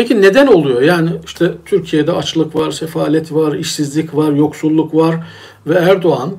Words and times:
Peki 0.00 0.22
neden 0.22 0.46
oluyor? 0.46 0.82
Yani 0.82 1.10
işte 1.26 1.52
Türkiye'de 1.64 2.12
açlık 2.12 2.56
var, 2.56 2.70
sefalet 2.70 3.32
var, 3.32 3.54
işsizlik 3.54 4.16
var, 4.16 4.32
yoksulluk 4.32 4.94
var 4.94 5.26
ve 5.66 5.74
Erdoğan 5.74 6.36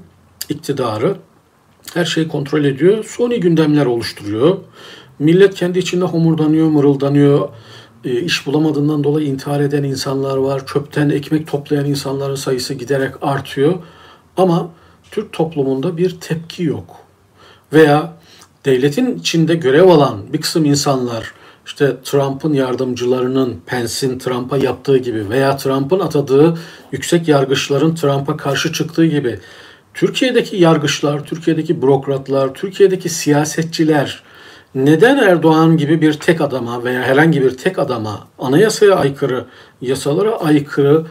iktidarı 0.49 1.15
her 1.93 2.05
şeyi 2.05 2.27
kontrol 2.27 2.63
ediyor. 2.63 3.03
Suni 3.03 3.39
gündemler 3.39 3.85
oluşturuyor. 3.85 4.57
Millet 5.20 5.55
kendi 5.55 5.79
içinde 5.79 6.05
homurdanıyor, 6.05 6.67
mırıldanıyor. 6.67 7.49
E, 8.05 8.21
iş 8.21 8.45
bulamadığından 8.47 9.03
dolayı 9.03 9.27
intihar 9.27 9.59
eden 9.59 9.84
insanlar 9.84 10.38
var. 10.38 10.67
Çöpten 10.67 11.09
ekmek 11.09 11.48
toplayan 11.48 11.85
insanların 11.85 12.35
sayısı 12.35 12.73
giderek 12.73 13.13
artıyor. 13.21 13.73
Ama 14.38 14.70
Türk 15.12 15.34
toplumunda 15.34 15.98
bir 15.98 16.20
tepki 16.20 16.63
yok. 16.63 16.95
Veya 17.73 18.13
devletin 18.66 19.20
içinde 19.20 19.55
görev 19.55 19.88
alan 19.88 20.34
bir 20.34 20.41
kısım 20.41 20.66
insanlar 20.66 21.41
işte 21.71 21.95
Trump'ın 22.03 22.53
yardımcılarının 22.53 23.61
Pence'in 23.66 24.20
Trump'a 24.20 24.57
yaptığı 24.57 24.98
gibi 24.98 25.30
veya 25.30 25.57
Trump'ın 25.57 25.99
atadığı 25.99 26.57
yüksek 26.91 27.27
yargıçların 27.27 27.95
Trump'a 27.95 28.38
karşı 28.38 28.73
çıktığı 28.73 29.05
gibi 29.05 29.39
Türkiye'deki 29.94 30.57
yargıçlar, 30.57 31.25
Türkiye'deki 31.25 31.81
bürokratlar, 31.81 32.53
Türkiye'deki 32.53 33.09
siyasetçiler 33.09 34.23
neden 34.75 35.17
Erdoğan 35.17 35.77
gibi 35.77 36.02
bir 36.02 36.13
tek 36.13 36.41
adama 36.41 36.84
veya 36.84 37.02
herhangi 37.02 37.41
bir 37.41 37.57
tek 37.57 37.80
adama 37.80 38.27
anayasaya 38.39 38.95
aykırı, 38.95 39.45
yasalara 39.81 40.31
aykırı 40.31 41.05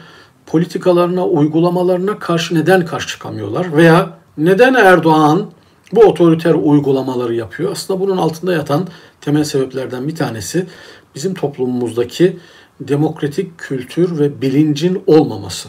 politikalarına, 0.47 1.27
uygulamalarına 1.27 2.19
karşı 2.19 2.55
neden 2.55 2.87
karşı 2.87 3.09
çıkamıyorlar? 3.09 3.77
Veya 3.77 4.11
neden 4.39 4.75
Erdoğan 4.75 5.47
bu 5.93 6.01
otoriter 6.01 6.55
uygulamaları 6.55 7.35
yapıyor? 7.35 7.73
Aslında 7.73 8.01
bunun 8.01 8.17
altında 8.17 8.53
yatan 8.53 8.89
temel 9.21 9.45
sebeplerden 9.45 10.09
bir 10.09 10.15
tanesi 10.15 10.67
bizim 11.15 11.35
toplumumuzdaki 11.35 12.37
demokratik 12.81 13.59
kültür 13.59 14.19
ve 14.19 14.43
bilincin 14.43 15.03
olmaması. 15.07 15.69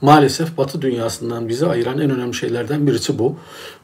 Maalesef 0.00 0.58
Batı 0.58 0.82
dünyasından 0.82 1.48
bizi 1.48 1.66
ayıran 1.66 1.98
en 1.98 2.10
önemli 2.10 2.34
şeylerden 2.34 2.86
birisi 2.86 3.18
bu. 3.18 3.36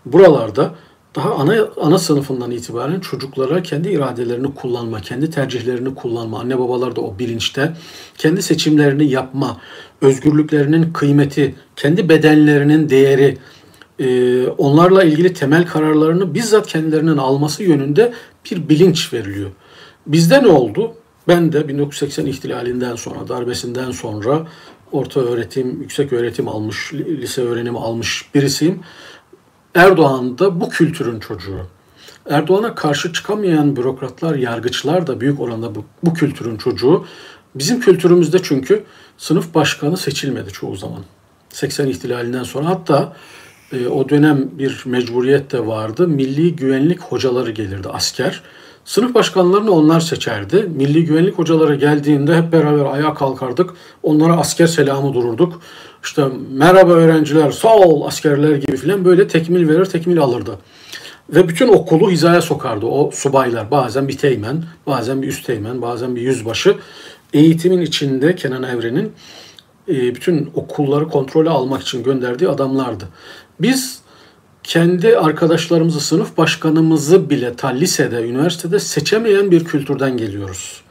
Buralarda 0.06 0.74
daha 1.14 1.34
ana 1.34 1.54
ana 1.80 1.98
sınıfından 1.98 2.50
itibaren 2.50 3.00
çocuklara 3.00 3.62
kendi 3.62 3.88
iradelerini 3.88 4.54
kullanma, 4.54 5.00
kendi 5.00 5.30
tercihlerini 5.30 5.94
kullanma, 5.94 6.40
anne 6.40 6.58
babalar 6.58 6.96
da 6.96 7.00
o 7.00 7.18
bilinçte 7.18 7.72
kendi 8.18 8.42
seçimlerini 8.42 9.10
yapma, 9.10 9.60
özgürlüklerinin 10.00 10.92
kıymeti, 10.92 11.54
kendi 11.76 12.08
bedenlerinin 12.08 12.88
değeri, 12.88 13.38
e, 14.02 14.46
onlarla 14.48 15.04
ilgili 15.04 15.32
temel 15.34 15.66
kararlarını 15.66 16.34
bizzat 16.34 16.66
kendilerinin 16.66 17.16
alması 17.16 17.62
yönünde 17.62 18.12
bir 18.50 18.68
bilinç 18.68 19.12
veriliyor. 19.12 19.50
Bizde 20.06 20.42
ne 20.42 20.48
oldu? 20.48 20.94
Ben 21.28 21.52
de 21.52 21.68
1980 21.68 22.26
ihtilalinden 22.26 22.96
sonra, 22.96 23.28
darbesinden 23.28 23.90
sonra 23.90 24.46
orta 24.92 25.20
öğretim, 25.20 25.80
yüksek 25.80 26.12
öğretim 26.12 26.48
almış, 26.48 26.92
lise 26.94 27.42
öğrenimi 27.42 27.78
almış 27.78 28.30
birisiyim. 28.34 28.80
Erdoğan 29.74 30.38
da 30.38 30.60
bu 30.60 30.68
kültürün 30.68 31.20
çocuğu. 31.20 31.60
Erdoğan'a 32.30 32.74
karşı 32.74 33.12
çıkamayan 33.12 33.76
bürokratlar, 33.76 34.34
yargıçlar 34.34 35.06
da 35.06 35.20
büyük 35.20 35.40
oranda 35.40 35.74
bu, 35.74 35.84
bu 36.02 36.14
kültürün 36.14 36.56
çocuğu. 36.56 37.06
Bizim 37.54 37.80
kültürümüzde 37.80 38.38
çünkü 38.42 38.84
sınıf 39.18 39.54
başkanı 39.54 39.96
seçilmedi 39.96 40.52
çoğu 40.52 40.76
zaman. 40.76 41.04
80 41.48 41.88
ihtilalinden 41.88 42.42
sonra 42.42 42.68
hatta 42.68 43.16
e, 43.72 43.88
o 43.88 44.08
dönem 44.08 44.50
bir 44.58 44.82
mecburiyet 44.86 45.52
de 45.52 45.66
vardı. 45.66 46.08
Milli 46.08 46.56
güvenlik 46.56 47.00
hocaları 47.00 47.50
gelirdi 47.50 47.88
asker. 47.88 48.42
Sınıf 48.84 49.14
başkanlarını 49.14 49.70
onlar 49.70 50.00
seçerdi. 50.00 50.68
Milli 50.76 51.04
güvenlik 51.04 51.38
hocaları 51.38 51.74
geldiğinde 51.74 52.36
hep 52.36 52.52
beraber 52.52 52.84
ayağa 52.84 53.14
kalkardık. 53.14 53.70
Onlara 54.02 54.36
asker 54.36 54.66
selamı 54.66 55.14
dururduk. 55.14 55.60
İşte 56.04 56.24
merhaba 56.50 56.92
öğrenciler, 56.92 57.50
sağ 57.50 57.76
ol 57.76 58.06
askerler 58.06 58.56
gibi 58.56 58.76
filan 58.76 59.04
böyle 59.04 59.28
tekmil 59.28 59.68
verir, 59.68 59.84
tekmil 59.84 60.20
alırdı. 60.20 60.58
Ve 61.30 61.48
bütün 61.48 61.68
okulu 61.68 62.10
hizaya 62.10 62.42
sokardı 62.42 62.86
o 62.86 63.10
subaylar. 63.10 63.70
Bazen 63.70 64.08
bir 64.08 64.18
teğmen, 64.18 64.64
bazen 64.86 65.22
bir 65.22 65.28
üst 65.28 65.46
teğmen, 65.46 65.82
bazen 65.82 66.16
bir 66.16 66.20
yüzbaşı. 66.20 66.76
Eğitimin 67.32 67.80
içinde 67.80 68.34
Kenan 68.34 68.62
Evren'in 68.62 69.12
e, 69.88 70.14
bütün 70.14 70.50
okulları 70.54 71.08
kontrolü 71.08 71.50
almak 71.50 71.82
için 71.82 72.02
gönderdiği 72.02 72.48
adamlardı. 72.48 73.08
Biz 73.60 74.02
kendi 74.62 75.18
arkadaşlarımızı, 75.18 76.00
sınıf 76.00 76.36
başkanımızı 76.36 77.30
bile 77.30 77.54
ta 77.54 77.68
lisede, 77.68 78.28
üniversitede 78.28 78.78
seçemeyen 78.78 79.50
bir 79.50 79.64
kültürden 79.64 80.16
geliyoruz. 80.16 80.82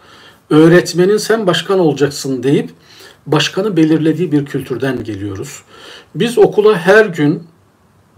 Öğretmenin 0.49 1.17
sen 1.17 1.47
başkan 1.47 1.79
olacaksın 1.79 2.43
deyip 2.43 2.69
başkanı 3.27 3.77
belirlediği 3.77 4.31
bir 4.31 4.45
kültürden 4.45 5.03
geliyoruz. 5.03 5.61
Biz 6.15 6.37
okula 6.37 6.77
her 6.77 7.05
gün 7.05 7.43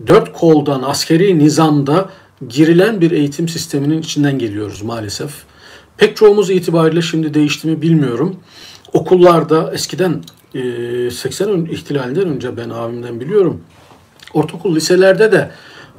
dört 0.07 0.33
koldan 0.33 0.81
askeri 0.81 1.39
nizamda 1.39 2.09
girilen 2.49 3.01
bir 3.01 3.11
eğitim 3.11 3.47
sisteminin 3.47 4.01
içinden 4.01 4.39
geliyoruz 4.39 4.81
maalesef. 4.81 5.31
Pek 5.97 6.17
çoğumuz 6.17 6.49
itibariyle 6.49 7.01
şimdi 7.01 7.33
değişti 7.33 7.67
mi 7.67 7.81
bilmiyorum. 7.81 8.35
Okullarda 8.93 9.73
eskiden 9.73 10.21
80 11.11 11.65
ihtilalinden 11.65 12.27
önce 12.27 12.57
ben 12.57 12.69
abimden 12.69 13.19
biliyorum 13.19 13.61
ortaokul 14.33 14.75
liselerde 14.75 15.31
de 15.31 15.51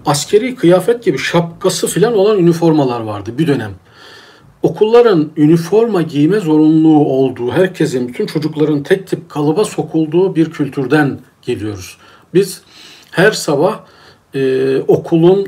askeri 0.07 0.55
kıyafet 0.55 1.05
gibi 1.05 1.19
şapkası 1.19 1.87
falan 1.87 2.15
olan 2.15 2.39
üniformalar 2.39 3.01
vardı 3.01 3.39
bir 3.39 3.47
dönem. 3.47 3.71
Okulların 4.63 5.31
üniforma 5.37 6.03
giyme 6.03 6.41
zorunluluğu 6.41 7.07
olduğu, 7.07 7.53
herkesin, 7.53 8.09
bütün 8.09 8.27
çocukların 8.27 8.83
tek 8.83 9.07
tip 9.07 9.31
kalıba 9.31 9.65
sokulduğu 9.65 10.37
bir 10.37 10.51
kültürden 10.51 11.19
geliyoruz. 11.43 11.97
Biz 12.35 12.63
her 13.11 13.33
sabah 13.33 13.81
e, 14.35 14.79
okulun 14.79 15.47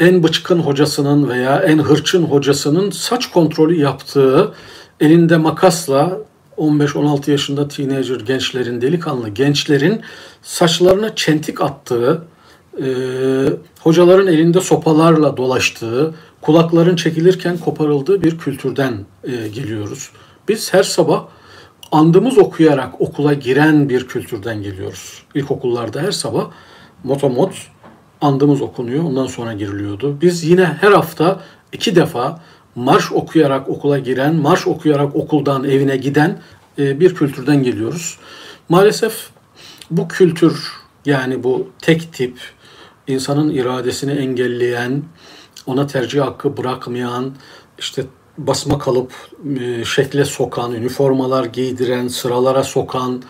en 0.00 0.22
bıçkın 0.22 0.58
hocasının 0.58 1.28
veya 1.28 1.58
en 1.58 1.78
hırçın 1.78 2.22
hocasının 2.22 2.90
saç 2.90 3.30
kontrolü 3.30 3.80
yaptığı, 3.80 4.54
elinde 5.00 5.36
makasla 5.36 6.18
15-16 6.58 7.30
yaşında 7.30 7.68
teenager 7.68 8.20
gençlerin, 8.20 8.80
delikanlı 8.80 9.28
gençlerin 9.28 10.00
saçlarına 10.42 11.14
çentik 11.14 11.60
attığı, 11.60 12.24
e, 12.82 12.86
hocaların 13.80 14.26
elinde 14.26 14.60
sopalarla 14.60 15.36
dolaştığı, 15.36 16.14
kulakların 16.40 16.96
çekilirken 16.96 17.58
koparıldığı 17.58 18.22
bir 18.22 18.38
kültürden 18.38 18.94
e, 19.24 19.48
geliyoruz. 19.48 20.10
Biz 20.48 20.74
her 20.74 20.82
sabah 20.82 21.24
andımız 21.92 22.38
okuyarak 22.38 23.00
okula 23.00 23.34
giren 23.34 23.88
bir 23.88 24.08
kültürden 24.08 24.62
geliyoruz. 24.62 25.22
İlkokullarda 25.34 26.00
her 26.00 26.12
sabah 26.12 26.50
motomot 27.04 27.54
andımız 28.20 28.62
okunuyor, 28.62 29.04
ondan 29.04 29.26
sonra 29.26 29.52
giriliyordu. 29.52 30.20
Biz 30.20 30.44
yine 30.44 30.64
her 30.64 30.92
hafta 30.92 31.40
iki 31.72 31.96
defa 31.96 32.40
marş 32.76 33.12
okuyarak 33.12 33.68
okula 33.68 33.98
giren, 33.98 34.34
marş 34.34 34.66
okuyarak 34.66 35.16
okuldan 35.16 35.64
evine 35.64 35.96
giden 35.96 36.38
e, 36.78 37.00
bir 37.00 37.14
kültürden 37.14 37.62
geliyoruz. 37.62 38.18
Maalesef 38.68 39.28
bu 39.90 40.08
kültür 40.08 40.72
yani 41.04 41.42
bu 41.42 41.68
tek 41.82 42.12
tip 42.12 42.38
insanın 43.06 43.50
iradesini 43.50 44.12
engelleyen, 44.12 45.02
ona 45.66 45.86
tercih 45.86 46.20
hakkı 46.20 46.56
bırakmayan, 46.56 47.34
işte 47.78 48.02
basma 48.38 48.78
kalıp 48.78 49.12
e, 49.60 49.84
şekle 49.84 50.24
sokan, 50.24 50.72
üniformalar 50.72 51.44
giydiren, 51.44 52.08
sıralara 52.08 52.64
sokan 52.64 53.22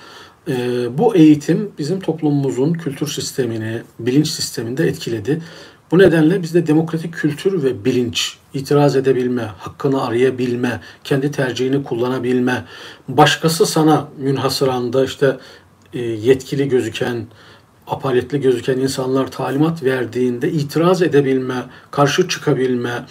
e, 0.48 0.54
bu 0.98 1.16
eğitim 1.16 1.72
bizim 1.78 2.00
toplumumuzun 2.00 2.72
kültür 2.72 3.06
sistemini, 3.06 3.82
bilinç 3.98 4.28
sisteminde 4.28 4.86
etkiledi. 4.86 5.42
Bu 5.90 5.98
nedenle 5.98 6.42
bizde 6.42 6.66
demokratik 6.66 7.14
kültür 7.14 7.62
ve 7.62 7.84
bilinç, 7.84 8.36
itiraz 8.54 8.96
edebilme, 8.96 9.42
hakkını 9.42 10.04
arayabilme, 10.04 10.80
kendi 11.04 11.30
tercihini 11.30 11.84
kullanabilme, 11.84 12.64
başkası 13.08 13.66
sana 13.66 14.08
münhasıranda 14.18 15.04
işte 15.04 15.36
e, 15.92 15.98
yetkili 16.02 16.68
gözüken, 16.68 17.26
apaletli 17.86 18.40
gözüken 18.40 18.78
insanlar 18.78 19.30
talimat 19.30 19.82
verdiğinde 19.82 20.52
itiraz 20.52 21.02
edebilme, 21.02 21.62
karşı 21.90 22.28
çıkabilme 22.28 23.04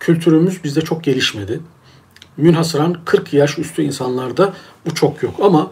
kültürümüz 0.00 0.64
bizde 0.64 0.80
çok 0.80 1.04
gelişmedi. 1.04 1.60
Münhasıran 2.36 2.96
40 3.04 3.32
yaş 3.32 3.58
üstü 3.58 3.82
insanlarda 3.82 4.52
bu 4.86 4.94
çok 4.94 5.22
yok 5.22 5.34
ama 5.42 5.70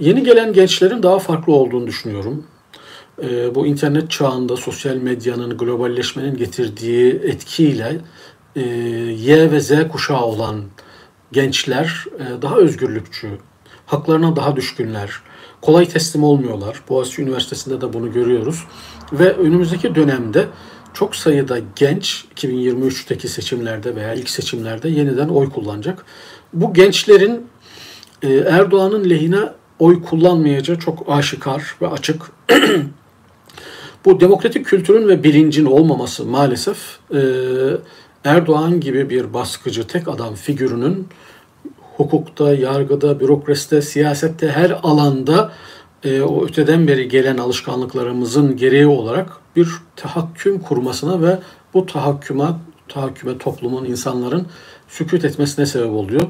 yeni 0.00 0.22
gelen 0.22 0.52
gençlerin 0.52 1.02
daha 1.02 1.18
farklı 1.18 1.52
olduğunu 1.52 1.86
düşünüyorum. 1.86 2.44
Ee, 3.22 3.54
bu 3.54 3.66
internet 3.66 4.10
çağında 4.10 4.56
sosyal 4.56 4.96
medyanın, 4.96 5.58
globalleşmenin 5.58 6.36
getirdiği 6.36 7.12
etkiyle 7.12 7.98
e, 8.56 8.60
Y 9.18 9.50
ve 9.50 9.60
Z 9.60 9.72
kuşağı 9.92 10.24
olan 10.24 10.64
gençler 11.32 12.04
e, 12.18 12.42
daha 12.42 12.56
özgürlükçü, 12.56 13.28
haklarına 13.86 14.36
daha 14.36 14.56
düşkünler, 14.56 15.10
kolay 15.60 15.88
teslim 15.88 16.24
olmuyorlar. 16.24 16.82
Boğaziçi 16.88 17.22
Üniversitesi'nde 17.22 17.80
de 17.80 17.92
bunu 17.92 18.12
görüyoruz. 18.12 18.64
Ve 19.12 19.32
önümüzdeki 19.32 19.94
dönemde 19.94 20.46
çok 20.94 21.16
sayıda 21.16 21.58
genç 21.76 22.24
2023'teki 22.36 23.28
seçimlerde 23.28 23.96
veya 23.96 24.14
ilk 24.14 24.30
seçimlerde 24.30 24.88
yeniden 24.88 25.28
oy 25.28 25.50
kullanacak. 25.50 26.04
bu 26.52 26.74
gençlerin 26.74 27.46
e, 28.22 28.34
Erdoğan'ın 28.34 29.10
lehine 29.10 29.40
oy 29.78 30.02
kullanmayacağı 30.02 30.78
çok 30.78 31.04
aşikar 31.08 31.76
ve 31.82 31.88
açık. 31.88 32.22
bu 34.04 34.20
demokratik 34.20 34.66
kültürün 34.66 35.08
ve 35.08 35.24
bilincin 35.24 35.64
olmaması 35.64 36.24
maalesef 36.24 36.98
e, 37.14 37.20
Erdoğan 38.24 38.80
gibi 38.80 39.10
bir 39.10 39.34
baskıcı 39.34 39.86
tek 39.86 40.08
adam 40.08 40.34
figürünün 40.34 41.08
hukukta, 41.96 42.54
yargıda, 42.54 43.20
bürokraside, 43.20 43.82
siyasette 43.82 44.48
her 44.48 44.70
alanda 44.82 45.52
e, 46.04 46.22
o 46.22 46.44
öteden 46.44 46.88
beri 46.88 47.08
gelen 47.08 47.38
alışkanlıklarımızın 47.38 48.56
gereği 48.56 48.86
olarak 48.86 49.30
bir 49.56 49.68
tahakküm 49.96 50.58
kurmasına 50.58 51.22
ve 51.22 51.38
bu 51.74 51.86
tahakküme, 51.86 52.46
tahakküme 52.88 53.38
toplumun, 53.38 53.84
insanların 53.84 54.46
sükut 54.88 55.24
etmesine 55.24 55.66
sebep 55.66 55.90
oluyor. 55.90 56.22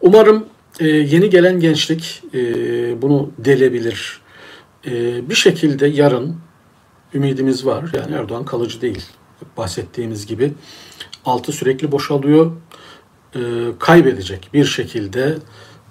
Umarım 0.00 0.46
e, 0.80 0.88
yeni 0.88 1.30
gelen 1.30 1.60
gençlik 1.60 2.22
e, 2.34 2.38
bunu 3.02 3.30
delebilir. 3.38 4.20
E, 4.86 4.90
bir 5.30 5.34
şekilde 5.34 5.86
yarın 5.86 6.36
ümidimiz 7.16 7.66
var. 7.66 7.84
Yani 7.94 8.14
Erdoğan 8.14 8.44
kalıcı 8.44 8.80
değil. 8.80 9.04
Bahsettiğimiz 9.56 10.26
gibi 10.26 10.52
altı 11.24 11.52
sürekli 11.52 11.92
boşalıyor. 11.92 12.52
E, 13.34 13.40
kaybedecek 13.78 14.50
bir 14.54 14.64
şekilde 14.64 15.38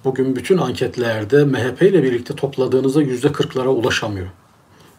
bugün 0.06 0.36
bütün 0.36 0.58
anketlerde 0.58 1.44
MHP 1.44 1.82
ile 1.82 2.04
birlikte 2.04 2.36
topladığınızda 2.36 3.02
yüzde 3.02 3.32
kırklara 3.32 3.70
ulaşamıyor. 3.70 4.28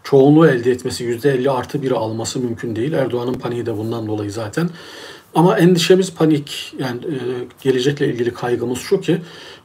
Çoğunluğu 0.05 0.47
elde 0.47 0.71
etmesi 0.71 1.05
yüzde 1.05 1.31
elli 1.31 1.51
artı 1.51 1.83
biri 1.83 1.95
alması 1.95 2.39
mümkün 2.39 2.77
değil. 2.77 2.93
Erdoğan'ın 2.93 3.35
paniği 3.35 3.67
de 3.67 3.79
bundan 3.79 4.07
dolayı 4.07 4.33
zaten. 4.33 4.71
Ama 5.37 5.59
endişemiz 5.59 6.15
panik 6.15 6.75
yani 6.79 7.01
e, 7.01 7.17
gelecekle 7.63 8.09
ilgili 8.09 8.35
kaygımız 8.35 8.79
şu 8.79 9.01
ki 9.01 9.19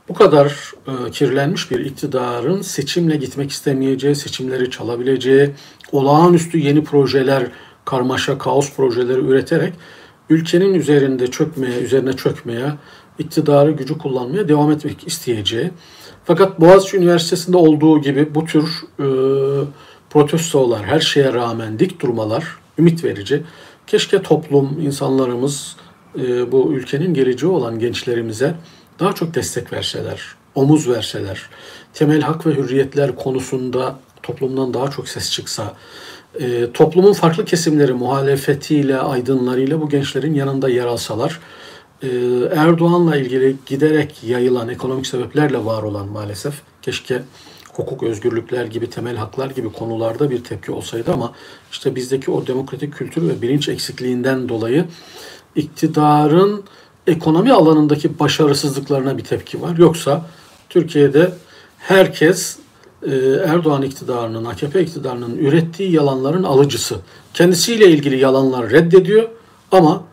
bu 0.10 0.14
kadar 0.14 0.72
e, 0.88 1.12
kirlenmiş 1.12 1.72
bir 1.72 1.80
iktidarın 1.80 2.62
seçimle 2.62 3.16
gitmek 3.16 3.52
istemeyeceği, 3.52 4.16
seçimleri 4.16 4.72
çalabileceği, 4.72 5.50
olağanüstü 5.92 6.58
yeni 6.58 6.84
projeler, 6.84 7.44
karmaşa, 7.86 8.38
kaos 8.38 8.76
projeleri 8.76 9.20
üreterek 9.20 9.74
ülkenin 10.30 10.74
üzerinde 10.74 11.28
çökmeye, 11.28 11.80
üzerine 11.80 12.14
çökmeye, 12.14 12.74
iktidarı 13.20 13.72
gücü 13.72 13.98
kullanmaya 13.98 14.48
devam 14.48 14.72
etmek 14.72 15.08
isteyeceği. 15.08 15.72
Fakat 16.26 16.62
Boğaziçi 16.62 16.98
Üniversitesi'nde 16.98 17.58
olduğu 17.58 18.02
gibi 18.02 18.36
bu 18.36 18.46
tür 18.46 18.64
e, 19.00 19.06
protestolar, 20.10 20.86
her 20.86 21.00
şeye 21.00 21.34
rağmen 21.34 21.80
dik 21.80 22.02
durmalar 22.02 22.46
ümit 22.80 23.04
verici. 23.04 23.44
Keşke 23.88 24.22
toplum, 24.22 24.80
insanlarımız 24.82 25.76
e, 26.20 26.52
bu 26.52 26.74
ülkenin 26.74 27.14
geleceği 27.14 27.52
olan 27.52 27.80
gençlerimize 27.80 28.56
daha 29.00 29.14
çok 29.14 29.36
destek 29.36 29.74
verseler, 29.74 30.22
omuz 30.56 30.90
verseler, 30.90 31.50
temel 31.94 32.22
hak 32.22 32.46
ve 32.46 32.54
hürriyetler 32.54 33.16
konusunda 33.16 34.00
toplumdan 34.24 34.74
daha 34.74 34.92
çok 34.92 35.08
ses 35.08 35.32
çıksa, 35.32 35.76
e, 36.40 36.72
toplumun 36.72 37.14
farklı 37.14 37.46
kesimleri 37.46 37.94
muhalefetiyle, 37.94 38.98
aydınlarıyla 38.98 39.82
bu 39.82 39.90
gençlerin 39.90 40.34
yanında 40.34 40.70
yer 40.70 40.86
alsalar, 40.86 41.40
e, 42.04 42.08
Erdoğan'la 42.56 43.18
ilgili 43.18 43.56
giderek 43.66 44.24
yayılan 44.24 44.70
ekonomik 44.70 45.08
sebeplerle 45.08 45.66
var 45.66 45.84
olan 45.84 46.08
maalesef 46.08 46.54
keşke 46.82 47.22
hukuk, 47.82 48.04
özgürlükler 48.04 48.66
gibi, 48.66 48.90
temel 48.90 49.16
haklar 49.16 49.50
gibi 49.50 49.72
konularda 49.72 50.30
bir 50.30 50.44
tepki 50.44 50.72
olsaydı 50.72 51.14
ama 51.14 51.34
işte 51.72 51.96
bizdeki 51.96 52.32
o 52.32 52.48
demokratik 52.48 52.94
kültür 52.94 53.30
ve 53.30 53.42
bilinç 53.42 53.70
eksikliğinden 53.70 54.50
dolayı 54.50 54.86
iktidarın 55.56 56.64
ekonomi 57.08 57.54
alanındaki 57.54 58.20
başarısızlıklarına 58.20 59.18
bir 59.18 59.24
tepki 59.24 59.62
var. 59.62 59.78
Yoksa 59.78 60.26
Türkiye'de 60.70 61.34
herkes 61.78 62.58
e, 63.04 63.16
Erdoğan 63.46 63.82
iktidarının, 63.82 64.46
AKP 64.46 64.82
iktidarının 64.82 65.38
ürettiği 65.38 65.92
yalanların 65.92 66.44
alıcısı. 66.44 66.96
Kendisiyle 67.34 67.90
ilgili 67.90 68.20
yalanlar 68.20 68.70
reddediyor 68.70 69.30
ama 69.72 70.04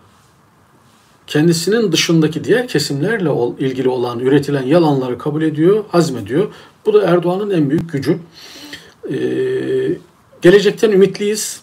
kendisinin 1.26 1.92
dışındaki 1.92 2.44
diğer 2.44 2.68
kesimlerle 2.68 3.30
ilgili 3.58 3.88
olan 3.88 4.18
üretilen 4.18 4.62
yalanları 4.62 5.18
kabul 5.18 5.42
ediyor, 5.42 5.84
hazmediyor. 5.88 6.52
Bu 6.88 6.94
da 6.94 7.02
Erdoğan'ın 7.02 7.50
en 7.50 7.70
büyük 7.70 7.92
gücü. 7.92 8.18
Ee, 9.10 9.16
gelecekten 10.42 10.90
ümitliyiz. 10.90 11.60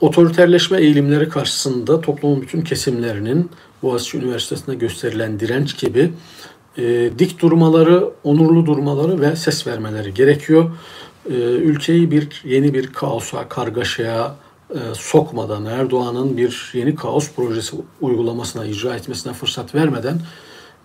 Otoriterleşme 0.00 0.80
eğilimleri 0.80 1.28
karşısında 1.28 2.00
toplumun 2.00 2.42
bütün 2.42 2.62
kesimlerinin 2.62 3.50
Boğaziçi 3.82 4.18
Üniversitesi'nde 4.18 4.74
gösterilen 4.74 5.40
direnç 5.40 5.78
gibi 5.78 6.12
e, 6.78 7.10
dik 7.18 7.42
durmaları, 7.42 8.10
onurlu 8.24 8.66
durmaları 8.66 9.20
ve 9.20 9.36
ses 9.36 9.66
vermeleri 9.66 10.14
gerekiyor. 10.14 10.70
E, 11.30 11.34
ülkeyi 11.42 12.10
bir 12.10 12.42
yeni 12.44 12.74
bir 12.74 12.86
kaosa, 12.86 13.48
kargaşaya 13.48 14.36
e, 14.70 14.78
sokmadan, 14.94 15.66
Erdoğan'ın 15.66 16.36
bir 16.36 16.70
yeni 16.74 16.94
kaos 16.94 17.30
projesi 17.32 17.76
uygulamasına, 18.00 18.66
icra 18.66 18.96
etmesine 18.96 19.32
fırsat 19.32 19.74
vermeden 19.74 20.20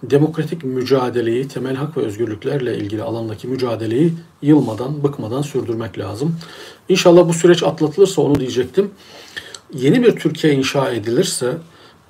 demokratik 0.03 0.63
mücadeleyi, 0.63 1.47
temel 1.47 1.75
hak 1.75 1.97
ve 1.97 2.01
özgürlüklerle 2.01 2.77
ilgili 2.77 3.03
alandaki 3.03 3.47
mücadeleyi 3.47 4.13
yılmadan, 4.41 5.03
bıkmadan 5.03 5.41
sürdürmek 5.41 5.99
lazım. 5.99 6.35
İnşallah 6.89 7.27
bu 7.27 7.33
süreç 7.33 7.63
atlatılırsa 7.63 8.21
onu 8.21 8.39
diyecektim. 8.39 8.91
Yeni 9.73 10.03
bir 10.03 10.15
Türkiye 10.15 10.53
inşa 10.53 10.91
edilirse 10.91 11.57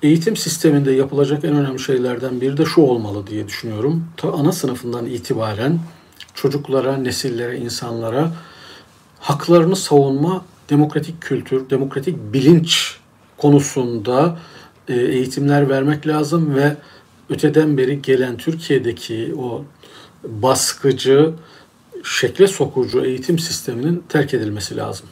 eğitim 0.02 0.36
sisteminde 0.36 0.92
yapılacak 0.92 1.44
en 1.44 1.56
önemli 1.56 1.78
şeylerden 1.78 2.40
biri 2.40 2.56
de 2.56 2.64
şu 2.64 2.80
olmalı 2.80 3.26
diye 3.26 3.46
düşünüyorum. 3.46 4.04
Ta 4.16 4.32
ana 4.32 4.52
sınıfından 4.52 5.06
itibaren 5.06 5.78
çocuklara, 6.34 6.96
nesillere, 6.96 7.58
insanlara 7.58 8.32
haklarını 9.20 9.76
savunma, 9.76 10.44
demokratik 10.70 11.20
kültür, 11.20 11.70
demokratik 11.70 12.16
bilinç 12.32 12.98
konusunda 13.36 14.38
e, 14.88 14.94
eğitimler 14.94 15.68
vermek 15.68 16.06
lazım 16.06 16.54
ve 16.54 16.76
öteden 17.30 17.78
beri 17.78 18.02
gelen 18.02 18.36
Türkiye'deki 18.36 19.34
o 19.38 19.64
baskıcı, 20.24 21.32
şekle 22.04 22.46
sokucu 22.46 23.04
eğitim 23.04 23.38
sisteminin 23.38 24.04
terk 24.08 24.34
edilmesi 24.34 24.76
lazım. 24.76 25.06